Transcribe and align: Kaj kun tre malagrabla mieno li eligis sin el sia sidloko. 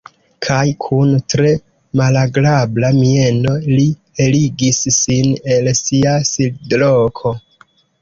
Kaj 0.45 0.61
kun 0.85 1.11
tre 1.33 1.51
malagrabla 2.01 2.91
mieno 3.03 3.55
li 3.75 3.87
eligis 4.27 4.83
sin 4.99 5.33
el 5.59 5.73
sia 5.85 6.19
sidloko. 6.35 7.39